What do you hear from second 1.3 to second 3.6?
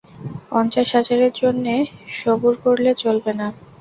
জন্যে সবুর করলে চলবে না।